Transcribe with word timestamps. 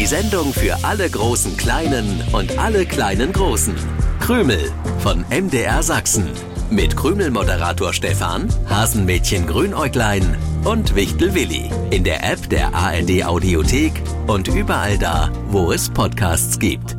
Die 0.00 0.06
Sendung 0.06 0.54
für 0.54 0.82
alle 0.82 1.10
großen 1.10 1.58
Kleinen 1.58 2.24
und 2.32 2.58
alle 2.58 2.86
kleinen 2.86 3.34
Großen. 3.34 3.74
Krümel 4.18 4.72
von 5.00 5.26
MDR 5.28 5.82
Sachsen. 5.82 6.26
Mit 6.70 6.96
Krümel-Moderator 6.96 7.92
Stefan, 7.92 8.48
Hasenmädchen 8.66 9.46
Grünäuglein 9.46 10.38
und 10.64 10.94
Wichtel 10.94 11.34
Willi. 11.34 11.70
In 11.90 12.02
der 12.02 12.24
App 12.24 12.48
der 12.48 12.74
ARD 12.74 13.26
Audiothek 13.26 13.92
und 14.26 14.48
überall 14.48 14.96
da, 14.96 15.30
wo 15.48 15.70
es 15.70 15.90
Podcasts 15.90 16.58
gibt. 16.58 16.96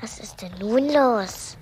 Was 0.00 0.18
ist 0.18 0.42
denn 0.42 0.50
nun 0.58 0.88
los? 0.88 1.56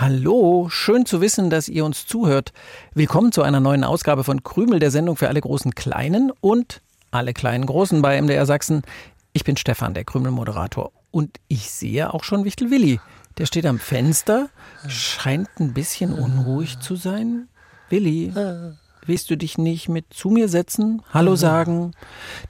Hallo, 0.00 0.68
schön 0.70 1.04
zu 1.04 1.20
wissen, 1.20 1.50
dass 1.50 1.68
ihr 1.68 1.84
uns 1.84 2.06
zuhört. 2.06 2.54
Willkommen 2.94 3.32
zu 3.32 3.42
einer 3.42 3.60
neuen 3.60 3.84
Ausgabe 3.84 4.24
von 4.24 4.42
Krümel, 4.42 4.78
der 4.78 4.90
Sendung 4.90 5.16
für 5.16 5.28
alle 5.28 5.42
großen 5.42 5.74
Kleinen 5.74 6.32
und 6.40 6.80
alle 7.12 7.32
kleinen 7.32 7.66
Großen 7.66 8.02
bei 8.02 8.20
MDR 8.20 8.46
Sachsen. 8.46 8.82
Ich 9.32 9.44
bin 9.44 9.56
Stefan, 9.56 9.94
der 9.94 10.04
Krümel-Moderator. 10.04 10.92
Und 11.10 11.38
ich 11.48 11.70
sehe 11.70 12.12
auch 12.12 12.24
schon 12.24 12.44
Wichtel 12.44 12.70
Willi. 12.70 13.00
Der 13.38 13.46
steht 13.46 13.66
am 13.66 13.78
Fenster, 13.78 14.48
scheint 14.88 15.48
ein 15.58 15.72
bisschen 15.72 16.12
unruhig 16.12 16.80
zu 16.80 16.96
sein. 16.96 17.48
Willi, 17.88 18.32
willst 19.06 19.30
du 19.30 19.36
dich 19.36 19.56
nicht 19.58 19.88
mit 19.88 20.12
zu 20.12 20.30
mir 20.30 20.48
setzen, 20.48 21.02
Hallo 21.12 21.36
sagen? 21.36 21.92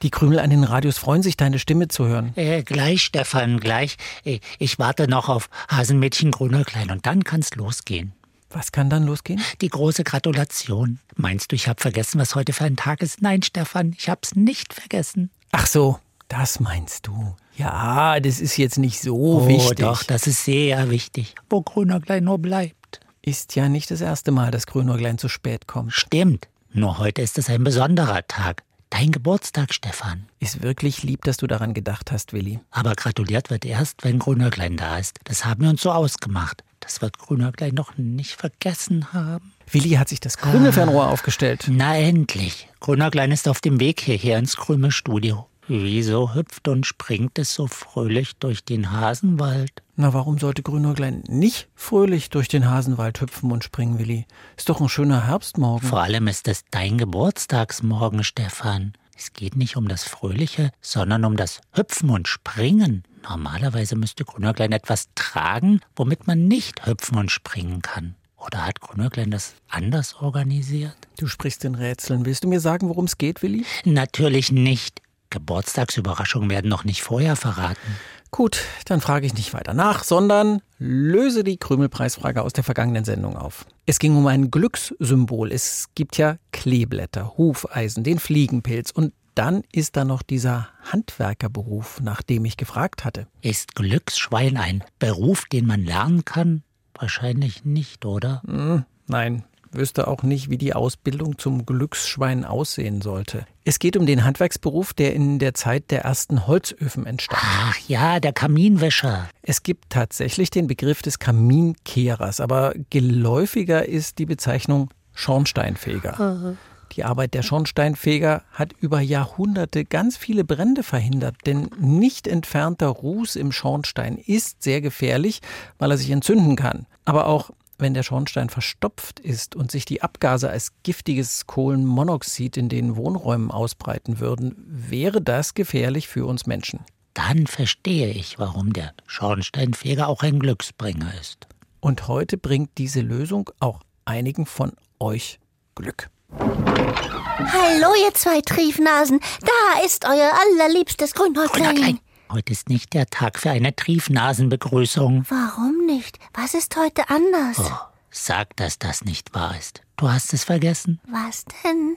Die 0.02 0.10
Krümel 0.10 0.38
an 0.38 0.50
den 0.50 0.64
Radios 0.64 0.98
freuen 0.98 1.22
sich, 1.22 1.36
deine 1.36 1.58
Stimme 1.58 1.88
zu 1.88 2.06
hören. 2.06 2.32
Äh, 2.36 2.62
gleich, 2.62 3.02
Stefan, 3.02 3.58
gleich. 3.60 3.96
Äh, 4.24 4.40
Ich 4.58 4.78
warte 4.78 5.08
noch 5.08 5.28
auf 5.28 5.50
Hasenmädchen 5.68 6.30
Grüner-Klein 6.30 6.90
und 6.90 7.06
dann 7.06 7.24
kann's 7.24 7.54
losgehen. 7.54 8.12
Was 8.52 8.72
kann 8.72 8.90
dann 8.90 9.04
losgehen? 9.06 9.40
Die 9.60 9.68
große 9.68 10.04
Gratulation. 10.04 10.98
Meinst 11.16 11.52
du, 11.52 11.56
ich 11.56 11.68
habe 11.68 11.80
vergessen, 11.80 12.20
was 12.20 12.34
heute 12.34 12.52
für 12.52 12.64
ein 12.64 12.76
Tag 12.76 13.02
ist? 13.02 13.22
Nein, 13.22 13.42
Stefan, 13.42 13.94
ich 13.98 14.08
hab's 14.08 14.34
nicht 14.34 14.74
vergessen. 14.74 15.30
Ach 15.52 15.66
so, 15.66 15.98
das 16.28 16.60
meinst 16.60 17.06
du. 17.06 17.34
Ja, 17.56 18.20
das 18.20 18.40
ist 18.40 18.56
jetzt 18.56 18.78
nicht 18.78 19.00
so 19.00 19.16
Oh, 19.16 19.48
wichtig. 19.48 19.78
doch, 19.78 20.02
das 20.04 20.26
ist 20.26 20.44
sehr 20.44 20.90
wichtig. 20.90 21.34
Wo 21.50 21.62
Grüner-Klein 21.62 22.24
nur 22.24 22.38
bleibt. 22.38 23.00
Ist 23.22 23.54
ja 23.56 23.68
nicht 23.68 23.90
das 23.90 24.00
erste 24.00 24.32
Mal, 24.32 24.50
dass 24.50 24.66
Grünäuglein 24.66 25.18
zu 25.18 25.28
spät 25.28 25.66
kommt. 25.66 25.92
Stimmt. 25.92 26.48
Nur 26.72 26.98
heute 26.98 27.22
ist 27.22 27.38
es 27.38 27.48
ein 27.48 27.62
besonderer 27.64 28.26
Tag. 28.26 28.62
Dein 28.90 29.12
Geburtstag, 29.12 29.72
Stefan. 29.72 30.26
Ist 30.40 30.62
wirklich 30.62 31.02
lieb, 31.02 31.22
dass 31.24 31.36
du 31.38 31.46
daran 31.46 31.72
gedacht 31.72 32.10
hast, 32.12 32.32
Willi. 32.32 32.60
Aber 32.70 32.94
gratuliert 32.94 33.48
wird 33.48 33.64
erst, 33.64 34.04
wenn 34.04 34.18
Grüner-Klein 34.18 34.76
da 34.76 34.98
ist. 34.98 35.18
Das 35.24 35.44
haben 35.44 35.62
wir 35.62 35.70
uns 35.70 35.82
so 35.82 35.92
ausgemacht. 35.92 36.64
Das 36.82 37.00
wird 37.00 37.18
Grüner-Klein 37.18 37.74
noch 37.74 37.96
nicht 37.96 38.32
vergessen 38.32 39.12
haben. 39.12 39.52
Willi 39.70 39.90
hat 39.90 40.08
sich 40.08 40.20
das 40.20 40.36
Krümelfernrohr 40.36 41.08
aufgestellt. 41.08 41.66
Na 41.68 41.96
endlich. 41.96 42.68
Grüner-Klein 42.80 43.30
ist 43.30 43.48
auf 43.48 43.60
dem 43.60 43.80
Weg 43.80 44.00
hierher 44.00 44.38
ins 44.38 44.56
Krümelstudio. 44.56 45.46
Wieso 45.68 46.34
hüpft 46.34 46.66
und 46.66 46.84
springt 46.84 47.38
es 47.38 47.54
so 47.54 47.68
fröhlich 47.68 48.36
durch 48.36 48.64
den 48.64 48.90
Hasenwald? 48.90 49.70
Na, 49.94 50.12
warum 50.12 50.38
sollte 50.38 50.62
Grünäuglein 50.62 51.22
nicht 51.28 51.68
fröhlich 51.76 52.30
durch 52.30 52.48
den 52.48 52.68
Hasenwald 52.68 53.20
hüpfen 53.20 53.52
und 53.52 53.62
springen, 53.62 53.98
Willi? 53.98 54.26
Ist 54.56 54.68
doch 54.68 54.80
ein 54.80 54.88
schöner 54.88 55.28
Herbstmorgen. 55.28 55.88
Vor 55.88 56.02
allem 56.02 56.26
ist 56.26 56.48
es 56.48 56.64
dein 56.72 56.98
Geburtstagsmorgen, 56.98 58.24
Stefan. 58.24 58.94
Es 59.16 59.32
geht 59.32 59.54
nicht 59.54 59.76
um 59.76 59.86
das 59.86 60.02
Fröhliche, 60.02 60.72
sondern 60.80 61.24
um 61.24 61.36
das 61.36 61.60
Hüpfen 61.72 62.10
und 62.10 62.26
Springen. 62.26 63.04
Normalerweise 63.22 63.96
müsste 63.96 64.24
Grünerklein 64.24 64.72
etwas 64.72 65.08
tragen, 65.14 65.80
womit 65.96 66.26
man 66.26 66.48
nicht 66.48 66.86
hüpfen 66.86 67.18
und 67.18 67.30
springen 67.30 67.82
kann. 67.82 68.16
Oder 68.36 68.66
hat 68.66 68.80
Grünerklein 68.80 69.30
das 69.30 69.54
anders 69.68 70.16
organisiert? 70.20 70.96
Du 71.18 71.28
sprichst 71.28 71.64
in 71.64 71.76
Rätseln. 71.76 72.26
Willst 72.26 72.42
du 72.42 72.48
mir 72.48 72.60
sagen, 72.60 72.88
worum 72.88 73.04
es 73.04 73.18
geht, 73.18 73.42
Willi? 73.42 73.64
Natürlich 73.84 74.50
nicht. 74.50 75.00
Geburtstagsüberraschungen 75.30 76.50
werden 76.50 76.68
noch 76.68 76.84
nicht 76.84 77.02
vorher 77.02 77.36
verraten. 77.36 77.96
Gut, 78.32 78.62
dann 78.86 79.00
frage 79.00 79.26
ich 79.26 79.34
nicht 79.34 79.52
weiter 79.52 79.74
nach, 79.74 80.04
sondern 80.04 80.62
löse 80.78 81.44
die 81.44 81.58
Krümelpreisfrage 81.58 82.42
aus 82.42 82.54
der 82.54 82.64
vergangenen 82.64 83.04
Sendung 83.04 83.36
auf. 83.36 83.66
Es 83.84 83.98
ging 83.98 84.16
um 84.16 84.26
ein 84.26 84.50
Glückssymbol. 84.50 85.52
Es 85.52 85.88
gibt 85.94 86.16
ja 86.16 86.36
Kleeblätter, 86.50 87.36
Hufeisen, 87.36 88.04
den 88.04 88.18
Fliegenpilz 88.18 88.90
und 88.90 89.12
dann 89.34 89.62
ist 89.72 89.96
da 89.96 90.04
noch 90.04 90.22
dieser 90.22 90.68
Handwerkerberuf, 90.90 92.00
nach 92.00 92.22
dem 92.22 92.44
ich 92.44 92.56
gefragt 92.56 93.04
hatte. 93.04 93.26
Ist 93.40 93.74
Glücksschwein 93.74 94.56
ein 94.56 94.84
Beruf, 94.98 95.44
den 95.46 95.66
man 95.66 95.84
lernen 95.84 96.24
kann? 96.24 96.62
Wahrscheinlich 96.94 97.64
nicht, 97.64 98.04
oder? 98.04 98.42
Hm, 98.46 98.84
nein, 99.06 99.44
wüsste 99.72 100.06
auch 100.08 100.22
nicht, 100.22 100.50
wie 100.50 100.58
die 100.58 100.74
Ausbildung 100.74 101.38
zum 101.38 101.64
Glücksschwein 101.66 102.44
aussehen 102.44 103.00
sollte. 103.00 103.46
Es 103.64 103.78
geht 103.78 103.96
um 103.96 104.06
den 104.06 104.24
Handwerksberuf, 104.24 104.92
der 104.92 105.14
in 105.14 105.38
der 105.38 105.54
Zeit 105.54 105.90
der 105.90 106.02
ersten 106.02 106.46
Holzöfen 106.46 107.06
entstand. 107.06 107.42
Ach 107.44 107.78
ja, 107.88 108.20
der 108.20 108.32
Kaminwäscher. 108.32 109.28
Es 109.42 109.62
gibt 109.62 109.90
tatsächlich 109.90 110.50
den 110.50 110.66
Begriff 110.66 111.02
des 111.02 111.18
Kaminkehrers, 111.18 112.40
aber 112.40 112.74
geläufiger 112.90 113.88
ist 113.88 114.18
die 114.18 114.26
Bezeichnung 114.26 114.90
Schornsteinfeger. 115.14 116.56
Die 116.92 117.04
Arbeit 117.04 117.32
der 117.32 117.42
Schornsteinfeger 117.42 118.42
hat 118.52 118.74
über 118.78 119.00
Jahrhunderte 119.00 119.84
ganz 119.84 120.18
viele 120.18 120.44
Brände 120.44 120.82
verhindert, 120.82 121.36
denn 121.46 121.70
nicht 121.78 122.26
entfernter 122.26 122.88
Ruß 122.88 123.36
im 123.36 123.50
Schornstein 123.50 124.18
ist 124.18 124.62
sehr 124.62 124.82
gefährlich, 124.82 125.40
weil 125.78 125.90
er 125.90 125.96
sich 125.96 126.10
entzünden 126.10 126.54
kann. 126.54 126.86
Aber 127.06 127.26
auch 127.26 127.50
wenn 127.78 127.94
der 127.94 128.02
Schornstein 128.02 128.50
verstopft 128.50 129.20
ist 129.20 129.56
und 129.56 129.72
sich 129.72 129.84
die 129.86 130.02
Abgase 130.02 130.50
als 130.50 130.72
giftiges 130.82 131.46
Kohlenmonoxid 131.46 132.56
in 132.56 132.68
den 132.68 132.96
Wohnräumen 132.96 133.50
ausbreiten 133.50 134.20
würden, 134.20 134.54
wäre 134.68 135.22
das 135.22 135.54
gefährlich 135.54 136.08
für 136.08 136.26
uns 136.26 136.46
Menschen. 136.46 136.80
Dann 137.14 137.46
verstehe 137.46 138.08
ich, 138.10 138.38
warum 138.38 138.72
der 138.72 138.92
Schornsteinfeger 139.06 140.08
auch 140.08 140.22
ein 140.22 140.38
Glücksbringer 140.38 141.12
ist. 141.20 141.48
Und 141.80 142.06
heute 142.06 142.38
bringt 142.38 142.70
diese 142.78 143.00
Lösung 143.00 143.50
auch 143.60 143.80
einigen 144.04 144.46
von 144.46 144.72
euch 145.00 145.40
Glück. 145.74 146.11
Hallo, 146.38 147.88
ihr 148.04 148.14
zwei 148.14 148.40
Triefnasen. 148.40 149.20
Da 149.40 149.84
ist 149.84 150.04
euer 150.04 150.32
allerliebstes 150.32 151.14
Grünhäutlein. 151.14 151.98
Heute 152.30 152.52
ist 152.52 152.68
nicht 152.68 152.94
der 152.94 153.06
Tag 153.06 153.38
für 153.38 153.50
eine 153.50 153.76
Triefnasenbegrüßung. 153.76 155.26
Warum 155.28 155.84
nicht? 155.86 156.18
Was 156.32 156.54
ist 156.54 156.76
heute 156.76 157.10
anders? 157.10 157.58
Oh, 157.58 157.70
sag, 158.10 158.56
dass 158.56 158.78
das 158.78 159.04
nicht 159.04 159.34
wahr 159.34 159.54
ist. 159.58 159.82
Du 159.96 160.10
hast 160.10 160.32
es 160.32 160.44
vergessen. 160.44 161.00
Was 161.08 161.44
denn? 161.62 161.96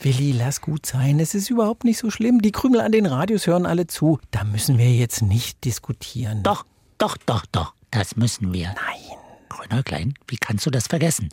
Willi, 0.00 0.32
lass 0.32 0.60
gut 0.60 0.86
sein. 0.86 1.20
Es 1.20 1.34
ist 1.34 1.50
überhaupt 1.50 1.84
nicht 1.84 1.98
so 1.98 2.10
schlimm. 2.10 2.42
Die 2.42 2.52
Krümel 2.52 2.80
an 2.80 2.92
den 2.92 3.06
Radios 3.06 3.46
hören 3.46 3.66
alle 3.66 3.86
zu. 3.86 4.18
Da 4.30 4.44
müssen 4.44 4.78
wir 4.78 4.90
jetzt 4.92 5.22
nicht 5.22 5.64
diskutieren. 5.64 6.42
Doch, 6.42 6.64
doch, 6.98 7.16
doch, 7.16 7.46
doch. 7.46 7.74
Das 7.90 8.16
müssen 8.16 8.52
wir. 8.52 8.68
Nein. 8.68 9.18
Grünerklein, 9.48 10.14
wie 10.28 10.36
kannst 10.36 10.66
du 10.66 10.70
das 10.70 10.86
vergessen? 10.86 11.28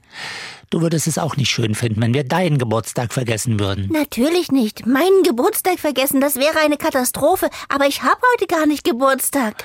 Du 0.70 0.82
würdest 0.82 1.08
es 1.08 1.18
auch 1.18 1.38
nicht 1.38 1.50
schön 1.50 1.76
finden, 1.76 2.02
wenn 2.02 2.14
wir 2.14 2.24
deinen 2.24 2.58
Geburtstag 2.58 3.14
vergessen 3.14 3.60
würden. 3.60 3.90
Natürlich 3.92 4.52
nicht. 4.52 4.86
Meinen 4.86 5.24
Geburtstag 5.24 5.80
vergessen, 5.80 6.22
das 6.22 6.36
wäre 6.36 6.60
eine 6.60 6.78
Katastrophe. 6.78 7.50
Aber 7.70 7.88
ich 7.88 8.04
habe 8.04 8.20
heute 8.34 8.48
gar 8.48 8.66
nicht 8.66 8.84
Geburtstag. 8.84 9.64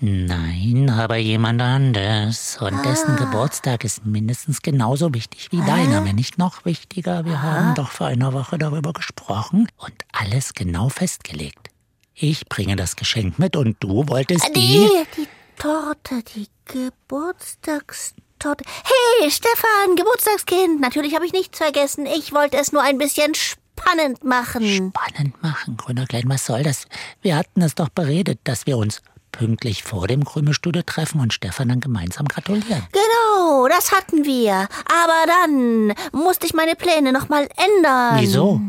Nein, 0.00 0.90
aber 0.90 1.16
jemand 1.16 1.60
anders. 1.60 2.58
Und 2.60 2.84
dessen 2.84 3.16
Geburtstag 3.16 3.82
ist 3.82 4.06
mindestens 4.06 4.62
genauso 4.62 5.12
wichtig 5.12 5.48
wie 5.50 5.60
deiner, 5.60 6.04
wenn 6.04 6.14
nicht 6.14 6.38
noch 6.38 6.64
wichtiger. 6.64 7.24
Wir 7.24 7.42
haben 7.42 7.74
doch 7.74 7.90
vor 7.90 8.06
einer 8.06 8.32
Woche 8.32 8.58
darüber 8.58 8.92
gesprochen 8.92 9.66
und 9.76 9.94
alles 10.12 10.54
genau 10.54 10.88
festgelegt. 10.88 11.70
Ich 12.14 12.48
bringe 12.48 12.76
das 12.76 12.94
Geschenk 12.94 13.38
mit 13.38 13.56
und 13.56 13.76
du 13.80 14.06
wolltest 14.08 14.48
die. 14.54 14.88
Die, 14.88 14.88
die 15.16 15.28
Torte, 15.58 16.22
die 16.36 16.46
Geburtstagstorte. 16.66 18.64
Hey, 18.84 19.28
Stefan, 19.28 19.96
Geburtstagskind. 19.96 20.80
Natürlich 20.80 21.16
habe 21.16 21.26
ich 21.26 21.32
nichts 21.32 21.58
vergessen. 21.58 22.06
Ich 22.06 22.32
wollte 22.32 22.56
es 22.58 22.70
nur 22.70 22.82
ein 22.82 22.96
bisschen 22.96 23.34
spannend 23.34 24.22
machen. 24.22 24.92
Spannend 24.94 25.42
machen, 25.42 25.76
Grüner 25.76 26.06
Klein, 26.06 26.24
was 26.26 26.46
soll 26.46 26.62
das? 26.62 26.86
Wir 27.22 27.36
hatten 27.36 27.60
es 27.62 27.74
doch 27.74 27.88
beredet, 27.88 28.38
dass 28.44 28.66
wir 28.66 28.78
uns 28.78 29.02
pünktlich 29.32 29.82
vor 29.82 30.06
dem 30.06 30.24
Krümelstudio 30.24 30.82
treffen 30.82 31.20
und 31.20 31.32
Stefan 31.32 31.68
dann 31.70 31.80
gemeinsam 31.80 32.28
gratulieren. 32.28 32.86
Genau, 32.92 33.66
das 33.66 33.90
hatten 33.90 34.24
wir. 34.24 34.54
Aber 34.54 35.26
dann 35.26 35.92
musste 36.12 36.46
ich 36.46 36.54
meine 36.54 36.76
Pläne 36.76 37.12
nochmal 37.12 37.48
ändern. 37.56 38.20
Wieso? 38.20 38.60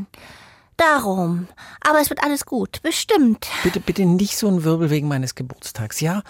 Darum. 0.75 1.47
Aber 1.81 1.99
es 1.99 2.09
wird 2.09 2.23
alles 2.23 2.45
gut, 2.45 2.81
bestimmt. 2.81 3.47
Bitte, 3.63 3.79
bitte 3.79 4.05
nicht 4.05 4.37
so 4.37 4.47
ein 4.47 4.63
Wirbel 4.63 4.89
wegen 4.89 5.07
meines 5.07 5.35
Geburtstags, 5.35 5.99
ja? 5.99 6.23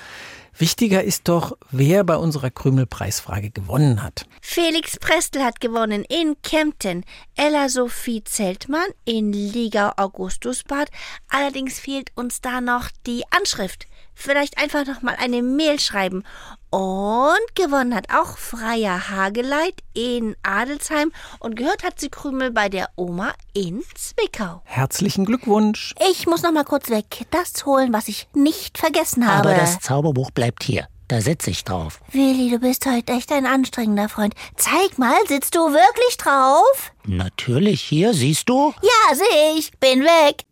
Wichtiger 0.60 1.02
ist 1.06 1.30
doch, 1.30 1.58
wer 1.72 2.04
bei 2.04 2.18
unserer 2.18 2.52
Krümelpreisfrage 2.52 3.50
gewonnen 3.50 4.04
hat. 4.04 4.26
Felix 4.42 5.00
Prestel 5.00 5.42
hat 5.42 5.62
gewonnen 5.62 6.04
in 6.04 6.36
Kempten, 6.42 7.06
Ella 7.38 7.70
Sophie 7.70 8.26
Zeltmann 8.26 8.90
in 9.06 9.32
Liga 9.32 9.94
Augustusbad. 9.96 10.90
Allerdings 11.30 11.80
fehlt 11.80 12.12
uns 12.16 12.42
da 12.42 12.60
noch 12.60 12.90
die 13.08 13.24
Anschrift. 13.30 13.88
Vielleicht 14.22 14.58
einfach 14.62 14.86
noch 14.86 15.02
mal 15.02 15.16
eine 15.18 15.42
Mail 15.42 15.80
schreiben 15.80 16.26
Und 16.72 17.56
gewonnen 17.56 17.96
hat 17.96 18.08
auch 18.14 18.38
Freier 18.38 19.10
Hageleit 19.10 19.76
in 19.94 20.36
Adelsheim 20.44 21.14
und 21.40 21.56
gehört 21.56 21.84
hat 21.84 22.02
sie 22.02 22.10
Krümel 22.10 22.52
bei 22.52 22.68
der 22.68 22.90
Oma 22.98 23.32
in 23.54 23.82
Zwickau. 23.96 24.62
Herzlichen 24.66 25.24
Glückwunsch. 25.24 25.96
Ich 26.12 26.28
muss 26.28 26.44
noch 26.44 26.52
mal 26.52 26.66
kurz 26.66 26.90
weg, 26.90 27.28
das 27.32 27.66
holen, 27.66 27.94
was 27.94 28.10
ich 28.10 28.28
nicht 28.34 28.78
vergessen 28.78 29.26
habe. 29.26 29.50
Aber 29.50 29.58
das 29.58 29.80
Zauberbuch 29.80 30.32
bleibt 30.32 30.64
hier. 30.64 30.90
Da 31.08 31.22
sitze 31.22 31.50
ich 31.50 31.64
drauf. 31.64 32.02
Willi, 32.12 32.52
du 32.52 32.60
bist 32.60 32.86
heute 32.86 33.14
echt 33.14 33.32
ein 33.32 33.46
anstrengender 33.46 34.10
Freund. 34.10 34.36
Zeig 34.58 34.98
mal, 34.98 35.16
sitzt 35.30 35.56
du 35.56 35.60
wirklich 35.72 36.18
drauf? 36.18 36.92
Natürlich, 37.06 37.82
hier, 37.82 38.14
siehst 38.14 38.50
du? 38.50 38.74
Ja, 38.82 39.16
sehe 39.16 39.58
ich. 39.58 39.72
Bin 39.80 40.02
weg. 40.04 40.44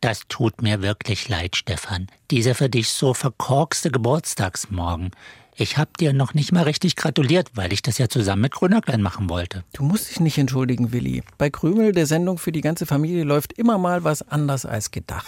Das 0.00 0.22
tut 0.28 0.62
mir 0.62 0.80
wirklich 0.82 1.28
leid, 1.28 1.56
Stefan. 1.56 2.06
Dieser 2.30 2.54
für 2.54 2.68
dich 2.68 2.90
so 2.90 3.14
verkorkste 3.14 3.90
Geburtstagsmorgen. 3.90 5.10
Ich 5.56 5.76
hab 5.76 5.96
dir 5.96 6.12
noch 6.12 6.34
nicht 6.34 6.52
mal 6.52 6.62
richtig 6.62 6.94
gratuliert, 6.94 7.50
weil 7.54 7.72
ich 7.72 7.82
das 7.82 7.98
ja 7.98 8.08
zusammen 8.08 8.42
mit 8.42 8.52
Grünerklein 8.52 9.02
machen 9.02 9.28
wollte. 9.28 9.64
Du 9.72 9.82
musst 9.82 10.08
dich 10.08 10.20
nicht 10.20 10.38
entschuldigen, 10.38 10.92
Willi. 10.92 11.24
Bei 11.36 11.50
Krümel, 11.50 11.90
der 11.90 12.06
Sendung 12.06 12.38
für 12.38 12.52
die 12.52 12.60
ganze 12.60 12.86
Familie, 12.86 13.24
läuft 13.24 13.54
immer 13.54 13.76
mal 13.76 14.04
was 14.04 14.22
anders 14.22 14.64
als 14.64 14.92
gedacht. 14.92 15.26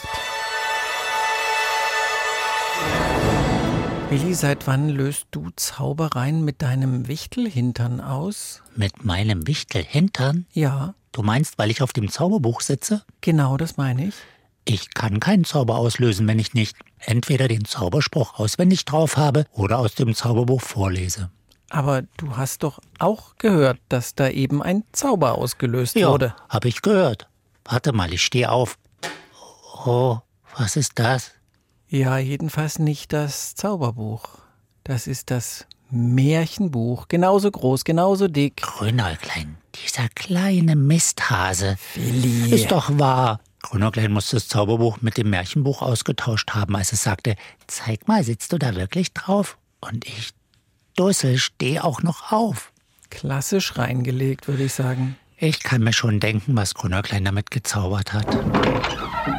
Willi, 4.08 4.34
seit 4.34 4.66
wann 4.68 4.88
löst 4.88 5.26
du 5.32 5.50
Zaubereien 5.56 6.44
mit 6.44 6.62
deinem 6.62 7.08
Wichtelhintern 7.08 8.00
aus? 8.00 8.62
Mit 8.76 9.04
meinem 9.04 9.46
Wichtelhintern? 9.46 10.46
Ja, 10.52 10.94
Du 11.12 11.22
meinst, 11.22 11.58
weil 11.58 11.72
ich 11.72 11.82
auf 11.82 11.92
dem 11.92 12.08
Zauberbuch 12.08 12.60
sitze? 12.60 13.02
genau 13.20 13.56
das 13.56 13.76
meine 13.76 14.06
ich. 14.06 14.14
Ich 14.64 14.94
kann 14.94 15.20
keinen 15.20 15.44
Zauber 15.44 15.76
auslösen, 15.76 16.28
wenn 16.28 16.38
ich 16.38 16.54
nicht 16.54 16.76
entweder 16.98 17.48
den 17.48 17.64
Zauberspruch 17.64 18.38
auswendig 18.38 18.84
drauf 18.84 19.16
habe 19.16 19.46
oder 19.52 19.78
aus 19.78 19.94
dem 19.94 20.14
Zauberbuch 20.14 20.60
vorlese. 20.60 21.30
Aber 21.70 22.02
du 22.16 22.36
hast 22.36 22.64
doch 22.64 22.80
auch 22.98 23.36
gehört, 23.38 23.78
dass 23.88 24.14
da 24.14 24.28
eben 24.28 24.62
ein 24.62 24.84
Zauber 24.92 25.38
ausgelöst 25.38 25.96
wurde. 25.96 26.34
hab 26.48 26.64
ich 26.64 26.82
gehört. 26.82 27.28
Warte 27.64 27.92
mal, 27.92 28.12
ich 28.12 28.22
stehe 28.22 28.50
auf. 28.50 28.76
Oh, 29.86 30.18
was 30.56 30.76
ist 30.76 30.98
das? 30.98 31.30
Ja, 31.88 32.18
jedenfalls 32.18 32.78
nicht 32.78 33.12
das 33.12 33.54
Zauberbuch. 33.54 34.38
Das 34.84 35.06
ist 35.06 35.30
das 35.30 35.66
Märchenbuch. 35.90 37.08
Genauso 37.08 37.50
groß, 37.50 37.84
genauso 37.84 38.28
dick. 38.28 38.58
Grünäuglein, 38.58 39.56
dieser 39.74 40.08
kleine 40.08 40.76
Misthase. 40.76 41.76
Willi. 41.94 42.54
Ist 42.54 42.70
doch 42.72 42.98
wahr. 42.98 43.40
Grünäuglein 43.62 44.12
muss 44.12 44.30
das 44.30 44.48
Zauberbuch 44.48 45.00
mit 45.00 45.16
dem 45.16 45.30
Märchenbuch 45.30 45.82
ausgetauscht 45.82 46.50
haben, 46.52 46.76
als 46.76 46.92
es 46.92 47.02
sagte, 47.02 47.36
zeig 47.66 48.08
mal, 48.08 48.24
sitzt 48.24 48.52
du 48.52 48.58
da 48.58 48.74
wirklich 48.74 49.12
drauf? 49.12 49.58
Und 49.80 50.06
ich, 50.06 50.30
Dussel, 50.96 51.38
steh 51.38 51.80
auch 51.80 52.02
noch 52.02 52.32
auf. 52.32 52.72
Klassisch 53.10 53.76
reingelegt, 53.76 54.48
würde 54.48 54.64
ich 54.64 54.74
sagen. 54.74 55.16
Ich 55.36 55.62
kann 55.62 55.82
mir 55.82 55.92
schon 55.92 56.20
denken, 56.20 56.54
was 56.56 56.74
Grünäuglein 56.74 57.24
damit 57.24 57.50
gezaubert 57.50 58.12
hat. 58.12 58.30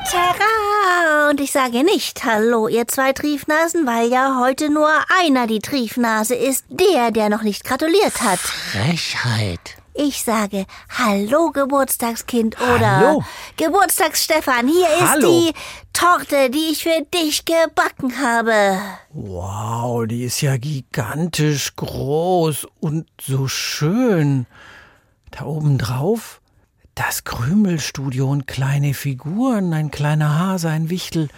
Terra! 0.10 1.30
Und 1.30 1.40
ich 1.40 1.52
sage 1.52 1.84
nicht 1.84 2.26
Hallo, 2.26 2.68
ihr 2.68 2.88
zwei 2.88 3.14
Triefnasen, 3.14 3.86
weil 3.86 4.12
ja 4.12 4.40
heute 4.42 4.70
nur 4.70 4.90
einer 5.22 5.48
die 5.48 5.60
Triefnase 5.60 6.36
ist. 6.36 6.66
Der, 6.70 7.12
der 7.12 7.30
noch 7.30 7.44
nicht 7.44 7.64
gratuliert 7.64 8.22
hat. 8.22 8.40
Frechheit. 8.40 9.81
Ich 10.04 10.24
sage 10.24 10.66
Hallo, 10.98 11.52
Geburtstagskind 11.52 12.60
oder 12.60 12.98
Hallo. 12.98 13.24
Geburtstagsstefan. 13.56 14.68
Hier 14.68 14.88
Hallo. 15.08 15.30
ist 15.30 15.54
die 15.54 15.54
Torte, 15.94 16.50
die 16.50 16.72
ich 16.72 16.82
für 16.82 17.06
dich 17.14 17.46
gebacken 17.46 18.20
habe. 18.20 18.80
Wow, 19.12 20.08
die 20.08 20.24
ist 20.24 20.42
ja 20.42 20.58
gigantisch 20.58 21.76
groß 21.76 22.66
und 22.80 23.10
so 23.22 23.48
schön. 23.48 24.48
Da 25.30 25.46
oben 25.46 25.78
drauf 25.78 26.42
das 26.96 27.24
Krümelstudio 27.24 28.28
und 28.28 28.48
kleine 28.48 28.96
Figuren, 28.96 29.72
ein 29.72 29.92
kleiner 29.92 30.40
Hase, 30.40 30.70
ein 30.70 30.90
Wichtel. 30.90 31.30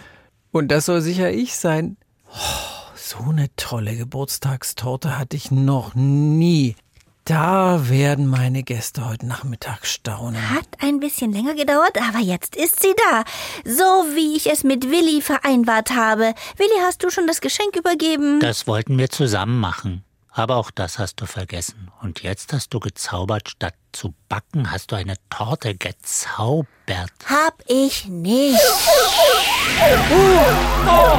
Und 0.52 0.68
das 0.68 0.86
soll 0.86 1.02
sicher 1.02 1.30
ich 1.30 1.54
sein. 1.56 1.98
Oh, 2.32 2.94
so 2.96 3.18
eine 3.28 3.54
tolle 3.56 3.94
Geburtstagstorte 3.94 5.18
hatte 5.18 5.36
ich 5.36 5.50
noch 5.50 5.94
nie. 5.94 6.76
Da 7.24 7.88
werden 7.88 8.26
meine 8.26 8.62
Gäste 8.62 9.08
heute 9.08 9.24
Nachmittag 9.24 9.86
staunen. 9.86 10.50
Hat 10.50 10.66
ein 10.80 11.00
bisschen 11.00 11.32
länger 11.32 11.54
gedauert, 11.54 11.96
aber 11.96 12.18
jetzt 12.18 12.54
ist 12.54 12.82
sie 12.82 12.94
da. 13.10 13.24
So 13.64 13.82
wie 14.14 14.36
ich 14.36 14.50
es 14.50 14.62
mit 14.62 14.90
Willi 14.90 15.22
vereinbart 15.22 15.92
habe. 15.92 16.34
Willi, 16.58 16.80
hast 16.82 17.02
du 17.02 17.08
schon 17.08 17.26
das 17.26 17.40
Geschenk 17.40 17.76
übergeben? 17.76 18.40
Das 18.40 18.66
wollten 18.66 18.98
wir 18.98 19.08
zusammen 19.08 19.58
machen. 19.58 20.04
Aber 20.32 20.56
auch 20.56 20.70
das 20.70 20.98
hast 20.98 21.18
du 21.22 21.24
vergessen. 21.24 21.90
Und 22.02 22.22
jetzt 22.22 22.52
hast 22.52 22.74
du 22.74 22.80
gezaubert, 22.80 23.48
statt 23.48 23.74
zu 23.92 24.12
backen, 24.28 24.70
hast 24.70 24.92
du 24.92 24.96
eine 24.96 25.14
Torte 25.30 25.76
gezaubert. 25.76 26.68
Hab 27.24 27.62
ich 27.68 28.06
nicht. 28.06 28.60
Oh, 30.10 31.14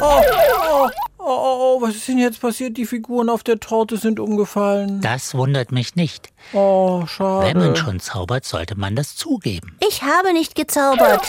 oh, 0.00 0.88
oh, 0.90 0.90
was 1.28 1.94
ist 1.94 2.08
denn 2.08 2.18
jetzt 2.18 2.40
passiert? 2.40 2.76
Die 2.76 2.86
Figuren 2.86 3.28
auf 3.28 3.42
der 3.42 3.60
Torte 3.60 3.96
sind 3.96 4.20
umgefallen. 4.20 5.00
Das 5.00 5.34
wundert 5.34 5.72
mich 5.72 5.96
nicht. 5.96 6.30
Oh, 6.52 7.04
schade. 7.06 7.46
Wenn 7.46 7.58
man 7.58 7.76
schon 7.76 8.00
zaubert, 8.00 8.44
sollte 8.44 8.76
man 8.76 8.96
das 8.96 9.16
zugeben. 9.16 9.76
Ich 9.86 10.02
habe 10.02 10.32
nicht 10.32 10.54
gezaubert. 10.54 11.26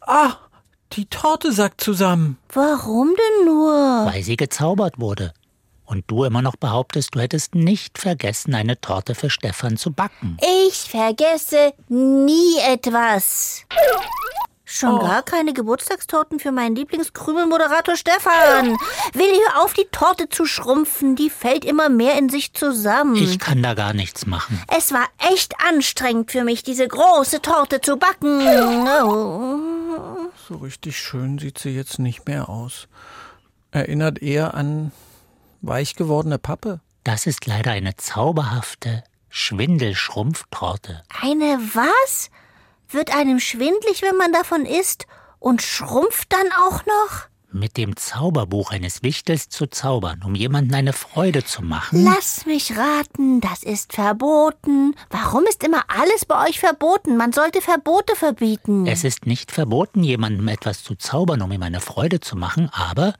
Ah, 0.00 0.36
die 0.92 1.06
Torte 1.06 1.52
sackt 1.52 1.80
zusammen. 1.80 2.38
Warum 2.52 3.08
denn 3.08 3.46
nur? 3.46 4.06
Weil 4.06 4.22
sie 4.22 4.36
gezaubert 4.36 4.98
wurde. 4.98 5.32
Und 5.84 6.04
du 6.06 6.24
immer 6.24 6.42
noch 6.42 6.56
behauptest, 6.56 7.14
du 7.14 7.20
hättest 7.20 7.54
nicht 7.54 7.98
vergessen, 7.98 8.54
eine 8.54 8.80
Torte 8.80 9.14
für 9.14 9.28
Stefan 9.28 9.76
zu 9.76 9.92
backen. 9.92 10.38
Ich 10.68 10.88
vergesse 10.88 11.74
nie 11.88 12.58
etwas. 12.66 13.66
Schon 14.74 15.00
gar 15.00 15.22
keine 15.22 15.52
Geburtstagstorten 15.52 16.40
für 16.40 16.50
meinen 16.50 16.74
Lieblingskrümelmoderator 16.74 17.94
Stefan. 17.94 18.78
Willi, 19.12 19.38
hör 19.46 19.62
auf, 19.62 19.74
die 19.74 19.86
Torte 19.92 20.30
zu 20.30 20.46
schrumpfen. 20.46 21.14
Die 21.14 21.28
fällt 21.28 21.66
immer 21.66 21.90
mehr 21.90 22.16
in 22.16 22.30
sich 22.30 22.54
zusammen. 22.54 23.16
Ich 23.16 23.38
kann 23.38 23.62
da 23.62 23.74
gar 23.74 23.92
nichts 23.92 24.24
machen. 24.24 24.62
es 24.74 24.90
war 24.90 25.06
echt 25.30 25.52
anstrengend 25.68 26.32
für 26.32 26.42
mich, 26.42 26.62
diese 26.62 26.88
große 26.88 27.42
Torte 27.42 27.82
zu 27.82 27.98
backen. 27.98 28.40
Oh. 29.04 30.30
So 30.48 30.54
richtig 30.56 30.96
schön 30.96 31.38
sieht 31.38 31.58
sie 31.58 31.76
jetzt 31.76 31.98
nicht 31.98 32.26
mehr 32.26 32.48
aus. 32.48 32.88
Erinnert 33.72 34.22
eher 34.22 34.54
an 34.54 34.90
weich 35.60 35.96
gewordene 35.96 36.38
Pappe. 36.38 36.80
Das 37.04 37.26
ist 37.26 37.44
leider 37.44 37.72
eine 37.72 37.96
zauberhafte 37.96 39.04
Schwindelschrumpftorte. 39.28 41.02
Eine 41.20 41.58
was? 41.74 42.30
Wird 42.92 43.14
einem 43.14 43.40
schwindlig, 43.40 44.02
wenn 44.02 44.16
man 44.16 44.32
davon 44.32 44.66
isst? 44.66 45.06
Und 45.38 45.62
schrumpft 45.62 46.32
dann 46.32 46.46
auch 46.52 46.84
noch? 46.84 47.26
Mit 47.50 47.76
dem 47.76 47.96
Zauberbuch 47.96 48.70
eines 48.70 49.02
Wichtels 49.02 49.48
zu 49.48 49.66
zaubern, 49.66 50.22
um 50.24 50.34
jemandem 50.34 50.74
eine 50.74 50.92
Freude 50.92 51.44
zu 51.44 51.62
machen. 51.62 52.04
Lass 52.04 52.46
mich 52.46 52.76
raten, 52.76 53.40
das 53.40 53.62
ist 53.62 53.92
verboten. 53.92 54.94
Warum 55.10 55.44
ist 55.44 55.62
immer 55.64 55.84
alles 55.88 56.24
bei 56.24 56.48
euch 56.48 56.60
verboten? 56.60 57.16
Man 57.16 57.32
sollte 57.32 57.60
Verbote 57.60 58.14
verbieten. 58.16 58.86
Es 58.86 59.04
ist 59.04 59.26
nicht 59.26 59.52
verboten, 59.52 60.02
jemandem 60.02 60.48
etwas 60.48 60.82
zu 60.82 60.94
zaubern, 60.94 61.42
um 61.42 61.52
ihm 61.52 61.62
eine 61.62 61.80
Freude 61.80 62.20
zu 62.20 62.36
machen, 62.36 62.70
aber 62.72 63.14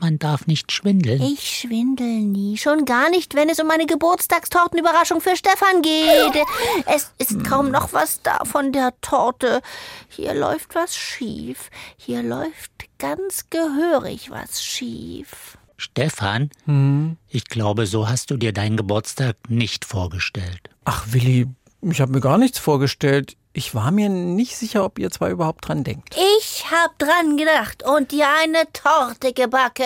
man 0.00 0.18
darf 0.18 0.46
nicht 0.46 0.72
schwindeln. 0.72 1.22
Ich 1.22 1.60
schwindel 1.60 2.06
nie, 2.06 2.56
schon 2.56 2.84
gar 2.84 3.10
nicht, 3.10 3.34
wenn 3.34 3.48
es 3.48 3.60
um 3.60 3.70
eine 3.70 3.86
Geburtstagstortenüberraschung 3.86 5.20
für 5.20 5.36
Stefan 5.36 5.82
geht. 5.82 6.44
Es 6.86 7.12
ist 7.18 7.44
kaum 7.44 7.70
noch 7.70 7.92
was 7.92 8.22
da 8.22 8.44
von 8.44 8.72
der 8.72 8.92
Torte. 9.00 9.60
Hier 10.08 10.34
läuft 10.34 10.74
was 10.74 10.96
schief. 10.96 11.70
Hier 11.96 12.22
läuft 12.22 12.70
ganz 12.98 13.48
gehörig 13.50 14.30
was 14.30 14.62
schief. 14.62 15.58
Stefan, 15.76 16.50
ich 17.28 17.44
glaube, 17.44 17.86
so 17.86 18.08
hast 18.08 18.30
du 18.30 18.36
dir 18.36 18.52
deinen 18.52 18.76
Geburtstag 18.76 19.36
nicht 19.48 19.84
vorgestellt. 19.84 20.68
Ach, 20.84 21.06
Willi, 21.10 21.46
ich 21.82 22.00
habe 22.00 22.12
mir 22.12 22.20
gar 22.20 22.36
nichts 22.36 22.58
vorgestellt. 22.58 23.36
Ich 23.52 23.74
war 23.74 23.90
mir 23.90 24.08
nicht 24.08 24.56
sicher, 24.56 24.84
ob 24.84 24.98
ihr 25.00 25.10
zwei 25.10 25.30
überhaupt 25.30 25.66
dran 25.66 25.82
denkt. 25.82 26.14
Ich 26.38 26.64
hab 26.70 26.96
dran 26.98 27.36
gedacht 27.36 27.82
und 27.82 28.12
dir 28.12 28.26
eine 28.42 28.62
Torte 28.72 29.32
gebacken. 29.32 29.84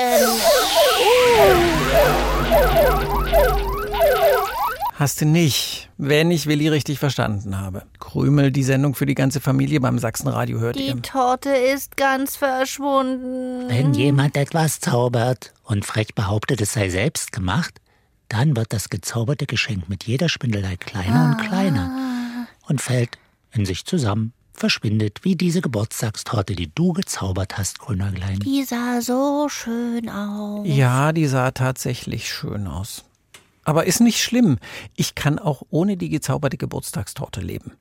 Hast 4.97 5.21
du 5.23 5.25
nicht, 5.25 5.89
wenn 5.97 6.31
ich 6.31 6.47
Willi 6.47 6.69
richtig 6.69 6.99
verstanden 6.99 7.59
habe. 7.59 7.83
Krümel, 7.99 8.53
die 8.53 8.63
Sendung 8.63 8.95
für 8.95 9.07
die 9.07 9.15
ganze 9.15 9.41
Familie 9.41 9.81
beim 9.81 9.99
Sachsenradio 9.99 10.59
hört 10.61 10.77
Die 10.77 10.89
ihr. 10.89 11.03
Torte 11.03 11.49
ist 11.51 11.97
ganz 11.97 12.37
verschwunden. 12.37 13.69
Wenn 13.69 13.95
jemand 13.95 14.37
etwas 14.37 14.79
zaubert 14.81 15.53
und 15.65 15.85
frech 15.87 16.15
behauptet, 16.15 16.61
es 16.61 16.75
sei 16.75 16.91
selbst 16.91 17.33
gemacht, 17.33 17.81
dann 18.29 18.57
wird 18.57 18.73
das 18.75 18.91
gezauberte 18.91 19.47
Geschenk 19.47 19.89
mit 19.89 20.05
jeder 20.05 20.29
Spindelei 20.29 20.77
kleiner 20.77 21.25
und 21.31 21.49
kleiner 21.49 22.47
und 22.69 22.81
fällt 22.81 23.19
in 23.55 23.65
sich 23.67 23.85
zusammen. 23.85 24.33
verschwindet 24.57 25.25
wie 25.25 25.35
diese 25.35 25.61
Geburtstagstorte, 25.61 26.55
die 26.55 26.71
du 26.73 26.93
gezaubert 26.93 27.59
hast, 27.59 27.81
Grünäuglein. 27.81 28.39
Die 28.39 28.63
sah 28.63 29.01
so 29.01 29.49
schön 29.49 30.09
aus. 30.09 30.65
Ja, 30.65 31.13
die 31.13 31.27
sah 31.27 31.51
tatsächlich 31.51 32.33
schön 32.33 32.69
aus. 32.69 33.05
Aber 33.65 33.87
ist 33.87 34.01
nicht 34.01 34.23
schlimm. 34.23 34.59
Ich 34.95 35.17
kann 35.17 35.39
auch 35.41 35.63
ohne 35.71 35.97
die 35.97 36.09
gezauberte 36.09 36.57
Geburtstagstorte 36.57 37.41
leben. 37.41 37.73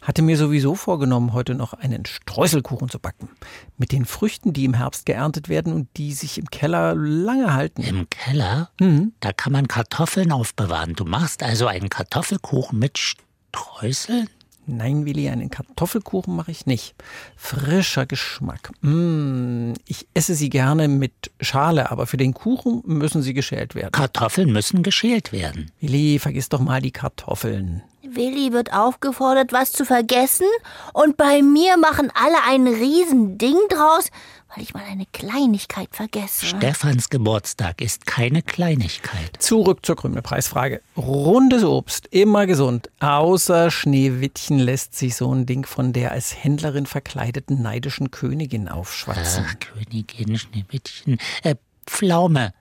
Hatte 0.00 0.22
mir 0.22 0.36
sowieso 0.36 0.74
vorgenommen, 0.76 1.32
heute 1.32 1.54
noch 1.54 1.72
einen 1.72 2.06
Streuselkuchen 2.06 2.88
zu 2.88 3.00
backen. 3.00 3.28
Mit 3.76 3.90
den 3.90 4.04
Früchten, 4.04 4.52
die 4.52 4.64
im 4.64 4.74
Herbst 4.74 5.06
geerntet 5.06 5.48
werden 5.48 5.72
und 5.72 5.88
die 5.96 6.12
sich 6.12 6.38
im 6.38 6.50
Keller 6.50 6.94
lange 6.94 7.52
halten. 7.52 7.82
Im 7.82 8.08
Keller? 8.10 8.70
Mhm. 8.80 9.12
Da 9.20 9.32
kann 9.32 9.52
man 9.52 9.66
Kartoffeln 9.66 10.30
aufbewahren. 10.30 10.94
Du 10.94 11.04
machst 11.04 11.42
also 11.42 11.66
einen 11.66 11.88
Kartoffelkuchen 11.88 12.78
mit 12.78 12.98
Streuseln? 12.98 14.28
Nein, 14.72 15.04
Willi, 15.04 15.28
einen 15.28 15.50
Kartoffelkuchen 15.50 16.34
mache 16.34 16.50
ich 16.50 16.66
nicht. 16.66 16.94
Frischer 17.36 18.06
Geschmack. 18.06 18.72
Mmh, 18.80 19.74
ich 19.86 20.08
esse 20.14 20.34
sie 20.34 20.48
gerne 20.48 20.88
mit 20.88 21.30
Schale, 21.40 21.90
aber 21.90 22.06
für 22.06 22.16
den 22.16 22.34
Kuchen 22.34 22.82
müssen 22.84 23.22
sie 23.22 23.34
geschält 23.34 23.74
werden. 23.74 23.92
Kartoffeln 23.92 24.50
müssen 24.50 24.82
geschält 24.82 25.32
werden. 25.32 25.70
Willi, 25.80 26.18
vergiss 26.18 26.48
doch 26.48 26.60
mal 26.60 26.80
die 26.80 26.90
Kartoffeln. 26.90 27.82
Willi 28.14 28.52
wird 28.52 28.72
aufgefordert, 28.72 29.52
was 29.52 29.72
zu 29.72 29.84
vergessen, 29.84 30.46
und 30.92 31.16
bei 31.16 31.42
mir 31.42 31.76
machen 31.76 32.10
alle 32.14 32.36
ein 32.48 32.66
Riesending 32.66 33.56
draus, 33.68 34.10
weil 34.54 34.64
ich 34.64 34.74
mal 34.74 34.84
eine 34.84 35.06
Kleinigkeit 35.12 35.88
vergesse. 35.92 36.46
Stefans 36.46 37.08
Geburtstag 37.08 37.80
ist 37.80 38.06
keine 38.06 38.42
Kleinigkeit. 38.42 39.30
Zurück 39.38 39.84
zur 39.84 39.96
Krümelpreisfrage. 39.96 40.82
Rundes 40.96 41.64
Obst, 41.64 42.06
immer 42.10 42.46
gesund. 42.46 42.90
Außer 43.00 43.70
Schneewittchen 43.70 44.58
lässt 44.58 44.94
sich 44.94 45.16
so 45.16 45.34
ein 45.34 45.46
Ding 45.46 45.64
von 45.64 45.92
der 45.92 46.12
als 46.12 46.44
Händlerin 46.44 46.86
verkleideten 46.86 47.62
neidischen 47.62 48.10
Königin 48.10 48.68
aufschwatzen. 48.68 49.46
Ach, 49.48 49.54
Königin, 49.58 50.38
Schneewittchen. 50.38 51.18
Äh, 51.42 51.54
Pflaume. 51.86 52.52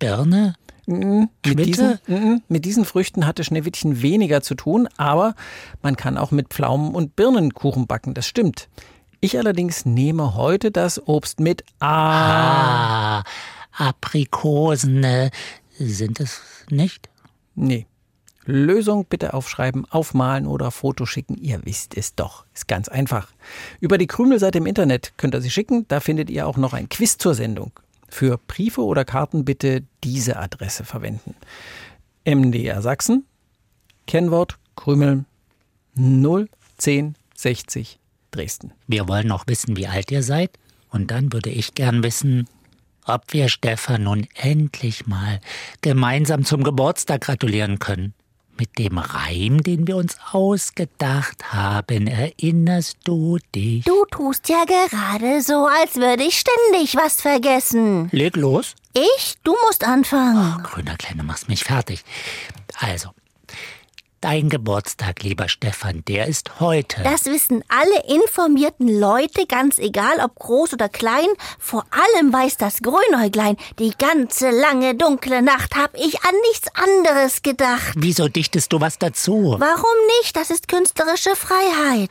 Birne? 0.00 0.54
Mhm, 0.86 1.28
mit, 1.46 1.64
diesen, 1.64 1.98
mhm, 2.08 2.42
mit 2.48 2.64
diesen 2.64 2.84
Früchten 2.84 3.24
hatte 3.24 3.44
Schneewittchen 3.44 4.02
weniger 4.02 4.40
zu 4.42 4.56
tun, 4.56 4.88
aber 4.96 5.36
man 5.82 5.94
kann 5.94 6.18
auch 6.18 6.32
mit 6.32 6.48
Pflaumen 6.48 6.96
und 6.96 7.14
Birnen 7.14 7.54
Kuchen 7.54 7.86
backen, 7.86 8.14
das 8.14 8.26
stimmt. 8.26 8.68
Ich 9.20 9.38
allerdings 9.38 9.84
nehme 9.84 10.34
heute 10.34 10.72
das 10.72 11.06
Obst 11.06 11.38
mit 11.38 11.62
A. 11.78 13.18
Ah, 13.20 13.24
Aprikosen. 13.72 15.04
Äh, 15.04 15.30
sind 15.78 16.18
es 16.18 16.40
nicht? 16.70 17.08
Nee. 17.54 17.86
Lösung 18.46 19.04
bitte 19.04 19.34
aufschreiben, 19.34 19.84
aufmalen 19.90 20.46
oder 20.46 20.70
Foto 20.70 21.06
schicken. 21.06 21.36
Ihr 21.36 21.60
wisst 21.64 21.96
es 21.96 22.14
doch. 22.14 22.46
Ist 22.54 22.66
ganz 22.66 22.88
einfach. 22.88 23.28
Über 23.78 23.98
die 23.98 24.06
Krümelseite 24.06 24.58
im 24.58 24.66
Internet 24.66 25.12
könnt 25.18 25.34
ihr 25.34 25.42
sie 25.42 25.50
schicken. 25.50 25.84
Da 25.88 26.00
findet 26.00 26.30
ihr 26.30 26.48
auch 26.48 26.56
noch 26.56 26.72
ein 26.72 26.88
Quiz 26.88 27.18
zur 27.18 27.34
Sendung. 27.34 27.72
Für 28.10 28.38
Briefe 28.38 28.82
oder 28.82 29.04
Karten 29.04 29.44
bitte 29.44 29.82
diese 30.04 30.36
Adresse 30.36 30.84
verwenden. 30.84 31.34
MDR 32.24 32.82
Sachsen, 32.82 33.24
Kennwort 34.06 34.58
Krümel 34.76 35.24
01060 35.96 37.98
Dresden. 38.30 38.72
Wir 38.86 39.08
wollen 39.08 39.28
noch 39.28 39.46
wissen, 39.46 39.76
wie 39.76 39.86
alt 39.86 40.10
ihr 40.10 40.22
seid. 40.22 40.58
Und 40.90 41.10
dann 41.10 41.32
würde 41.32 41.50
ich 41.50 41.74
gern 41.74 42.02
wissen, 42.02 42.48
ob 43.04 43.32
wir 43.32 43.48
Stefan 43.48 44.04
nun 44.04 44.26
endlich 44.34 45.06
mal 45.06 45.40
gemeinsam 45.80 46.44
zum 46.44 46.62
Geburtstag 46.62 47.22
gratulieren 47.22 47.78
können. 47.78 48.14
Mit 48.60 48.78
dem 48.78 48.98
Reim, 48.98 49.62
den 49.62 49.86
wir 49.86 49.96
uns 49.96 50.18
ausgedacht 50.32 51.50
haben, 51.50 52.06
erinnerst 52.06 52.98
du 53.04 53.38
dich? 53.54 53.86
Du 53.86 54.04
tust 54.10 54.50
ja 54.50 54.64
gerade 54.66 55.40
so, 55.40 55.66
als 55.66 55.96
würde 55.96 56.24
ich 56.24 56.38
ständig 56.38 56.94
was 56.94 57.22
vergessen. 57.22 58.10
Leg 58.12 58.36
los. 58.36 58.74
Ich? 58.92 59.36
Du 59.44 59.56
musst 59.64 59.82
anfangen. 59.86 60.62
Grüner 60.62 60.98
Kleine, 60.98 61.22
machst 61.22 61.48
mich 61.48 61.64
fertig. 61.64 62.04
Also, 62.78 63.08
dein 64.20 64.48
Geburtstag, 64.48 65.22
lieber 65.22 65.48
Stefan, 65.48 66.02
der 66.06 66.26
ist 66.26 66.60
heute. 66.60 67.02
Das 67.02 67.24
wissen 67.24 67.64
alle 67.68 68.14
informierten 68.14 68.88
Leute, 69.00 69.46
ganz 69.46 69.78
egal 69.78 70.20
ob 70.22 70.34
groß 70.36 70.74
oder 70.74 70.88
klein. 70.88 71.28
Vor 71.58 71.84
allem 71.90 72.32
weiß 72.32 72.56
das 72.58 72.80
Grünäuglein, 72.80 73.56
die 73.78 73.92
ganze 73.98 74.50
lange 74.50 74.94
dunkle 74.94 75.42
Nacht 75.42 75.74
hab 75.74 75.94
ich 75.94 76.22
an 76.22 76.34
nichts 76.50 76.68
anderes 76.74 77.42
gedacht. 77.42 77.94
Wieso 77.96 78.28
dichtest 78.28 78.72
du 78.72 78.80
was 78.80 78.98
dazu? 78.98 79.56
Warum 79.58 80.06
nicht? 80.20 80.36
Das 80.36 80.50
ist 80.50 80.68
künstlerische 80.68 81.34
Freiheit. 81.36 82.10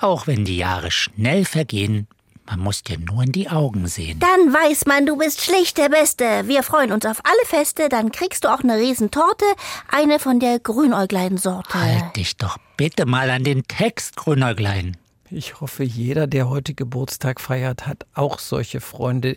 Auch 0.00 0.26
wenn 0.26 0.44
die 0.44 0.56
Jahre 0.56 0.90
schnell 0.90 1.44
vergehen, 1.44 2.08
man 2.46 2.60
muss 2.60 2.82
dir 2.82 2.98
nur 2.98 3.22
in 3.22 3.32
die 3.32 3.48
Augen 3.48 3.86
sehen. 3.86 4.18
Dann 4.18 4.52
weiß 4.52 4.86
man, 4.86 5.06
du 5.06 5.16
bist 5.16 5.40
schlicht 5.40 5.78
der 5.78 5.88
Beste. 5.88 6.46
Wir 6.46 6.62
freuen 6.62 6.92
uns 6.92 7.06
auf 7.06 7.20
alle 7.24 7.46
Feste. 7.46 7.88
Dann 7.88 8.12
kriegst 8.12 8.44
du 8.44 8.48
auch 8.48 8.60
eine 8.60 8.76
Riesentorte, 8.76 9.44
eine 9.90 10.18
von 10.18 10.40
der 10.40 10.58
Grünäuglein-Sorte. 10.58 11.74
Halt 11.74 12.16
dich 12.16 12.36
doch 12.36 12.58
bitte 12.76 13.06
mal 13.06 13.30
an 13.30 13.44
den 13.44 13.62
Text, 13.64 14.16
Grünäuglein. 14.16 14.96
Ich 15.30 15.60
hoffe, 15.60 15.84
jeder, 15.84 16.26
der 16.26 16.48
heute 16.48 16.74
Geburtstag 16.74 17.40
feiert, 17.40 17.86
hat 17.86 18.06
auch 18.14 18.38
solche 18.38 18.80
Freunde, 18.80 19.36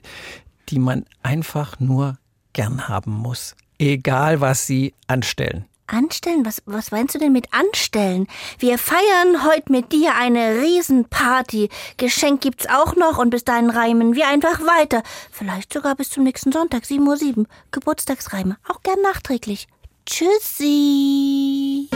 die 0.69 0.79
man 0.79 1.05
einfach 1.23 1.79
nur 1.79 2.17
gern 2.53 2.87
haben 2.89 3.11
muss. 3.11 3.55
Egal, 3.79 4.41
was 4.41 4.67
sie 4.67 4.93
anstellen. 5.07 5.65
Anstellen? 5.87 6.45
Was, 6.45 6.61
was 6.65 6.91
meinst 6.91 7.15
du 7.15 7.19
denn 7.19 7.31
mit 7.31 7.53
anstellen? 7.53 8.27
Wir 8.59 8.77
feiern 8.77 9.45
heute 9.45 9.71
mit 9.71 9.91
dir 9.91 10.15
eine 10.15 10.61
Riesenparty. 10.61 11.69
Geschenk 11.97 12.41
gibt's 12.41 12.67
auch 12.67 12.95
noch 12.95 13.17
und 13.17 13.29
bis 13.29 13.43
dahin 13.43 13.69
reimen 13.69 14.15
wir 14.15 14.27
einfach 14.27 14.59
weiter. 14.61 15.03
Vielleicht 15.31 15.73
sogar 15.73 15.95
bis 15.95 16.09
zum 16.09 16.23
nächsten 16.23 16.51
Sonntag, 16.51 16.83
7.07 16.83 17.37
Uhr. 17.37 17.45
Geburtstagsreime. 17.71 18.57
Auch 18.67 18.83
gern 18.83 19.01
nachträglich. 19.01 19.67
Tschüssi. 20.05 21.89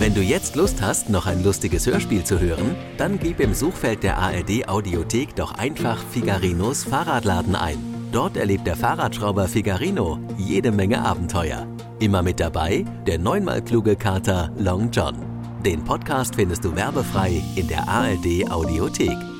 Wenn 0.00 0.14
du 0.14 0.20
jetzt 0.20 0.54
Lust 0.54 0.80
hast, 0.80 1.10
noch 1.10 1.26
ein 1.26 1.42
lustiges 1.42 1.86
Hörspiel 1.86 2.22
zu 2.22 2.38
hören, 2.38 2.76
dann 2.98 3.18
gib 3.18 3.40
im 3.40 3.52
Suchfeld 3.52 4.04
der 4.04 4.18
ARD 4.18 4.68
Audiothek 4.68 5.34
doch 5.34 5.54
einfach 5.54 5.98
Figarinos 6.12 6.84
Fahrradladen 6.84 7.56
ein. 7.56 7.97
Dort 8.12 8.36
erlebt 8.36 8.66
der 8.66 8.76
Fahrradschrauber 8.76 9.48
Figarino 9.48 10.18
jede 10.38 10.72
Menge 10.72 11.02
Abenteuer. 11.02 11.66
Immer 11.98 12.22
mit 12.22 12.40
dabei 12.40 12.84
der 13.06 13.18
neunmal 13.18 13.62
kluge 13.62 13.96
Kater 13.96 14.50
Long 14.56 14.90
John. 14.90 15.16
Den 15.64 15.84
Podcast 15.84 16.34
findest 16.34 16.64
du 16.64 16.74
werbefrei 16.74 17.42
in 17.56 17.68
der 17.68 17.86
ARD 17.86 18.50
Audiothek. 18.50 19.37